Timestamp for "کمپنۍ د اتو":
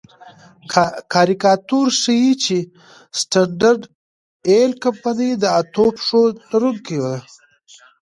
4.83-5.85